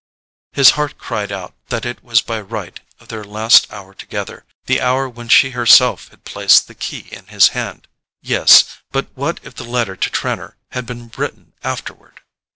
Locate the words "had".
6.07-6.25, 10.69-10.87